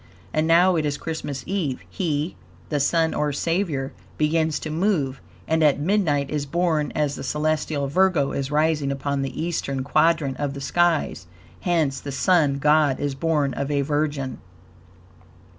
[0.33, 1.83] And now it is Christmas Eve.
[1.87, 2.35] He
[2.69, 7.87] (the Sun or Savior) begins to move, and at midnight is born as the celestial
[7.87, 11.27] Virgo is rising upon the Eastern quadrant of the skies;
[11.59, 14.39] hence the Sun God is born of a Virgin.